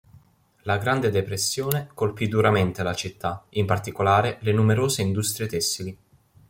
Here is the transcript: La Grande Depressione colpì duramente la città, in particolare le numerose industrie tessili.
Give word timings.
La 0.63 0.79
Grande 0.79 1.11
Depressione 1.11 1.89
colpì 1.93 2.27
duramente 2.27 2.81
la 2.81 2.95
città, 2.95 3.45
in 3.49 3.67
particolare 3.67 4.37
le 4.39 4.51
numerose 4.51 5.03
industrie 5.03 5.45
tessili. 5.47 5.97